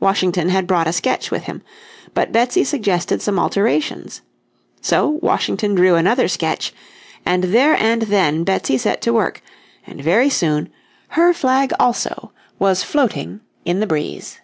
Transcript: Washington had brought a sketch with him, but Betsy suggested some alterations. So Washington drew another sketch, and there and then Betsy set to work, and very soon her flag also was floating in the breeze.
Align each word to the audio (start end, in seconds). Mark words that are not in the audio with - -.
Washington 0.00 0.50
had 0.50 0.66
brought 0.66 0.86
a 0.86 0.92
sketch 0.92 1.30
with 1.30 1.44
him, 1.44 1.62
but 2.12 2.30
Betsy 2.30 2.62
suggested 2.62 3.22
some 3.22 3.38
alterations. 3.38 4.20
So 4.82 5.18
Washington 5.22 5.74
drew 5.74 5.94
another 5.94 6.28
sketch, 6.28 6.74
and 7.24 7.44
there 7.44 7.74
and 7.76 8.02
then 8.02 8.44
Betsy 8.44 8.76
set 8.76 9.00
to 9.00 9.14
work, 9.14 9.40
and 9.86 10.02
very 10.02 10.28
soon 10.28 10.68
her 11.16 11.32
flag 11.32 11.72
also 11.80 12.32
was 12.58 12.82
floating 12.82 13.40
in 13.64 13.80
the 13.80 13.86
breeze. 13.86 14.40